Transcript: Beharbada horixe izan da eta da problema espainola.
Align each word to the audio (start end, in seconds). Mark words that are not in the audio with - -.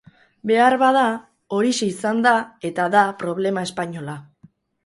Beharbada 0.51 1.03
horixe 1.57 1.89
izan 1.89 2.25
da 2.29 2.33
eta 2.73 2.89
da 2.97 3.07
problema 3.25 3.67
espainola. 3.71 4.21